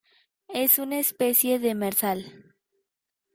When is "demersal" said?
1.59-2.55